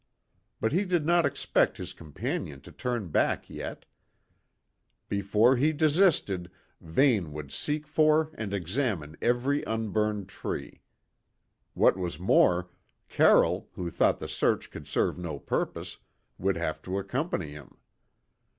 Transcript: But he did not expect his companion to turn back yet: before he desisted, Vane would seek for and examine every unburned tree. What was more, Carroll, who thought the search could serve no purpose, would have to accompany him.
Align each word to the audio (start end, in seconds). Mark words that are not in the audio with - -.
But 0.59 0.71
he 0.71 0.83
did 0.83 1.05
not 1.05 1.27
expect 1.27 1.77
his 1.77 1.93
companion 1.93 2.59
to 2.61 2.71
turn 2.71 3.09
back 3.09 3.47
yet: 3.51 3.85
before 5.09 5.57
he 5.57 5.71
desisted, 5.71 6.49
Vane 6.81 7.31
would 7.33 7.51
seek 7.51 7.85
for 7.85 8.31
and 8.33 8.51
examine 8.51 9.15
every 9.21 9.61
unburned 9.61 10.27
tree. 10.27 10.81
What 11.75 11.97
was 11.97 12.17
more, 12.17 12.71
Carroll, 13.09 13.69
who 13.73 13.91
thought 13.91 14.17
the 14.17 14.27
search 14.27 14.71
could 14.71 14.87
serve 14.87 15.19
no 15.19 15.37
purpose, 15.37 15.97
would 16.39 16.57
have 16.57 16.81
to 16.81 16.97
accompany 16.97 17.51
him. 17.51 17.77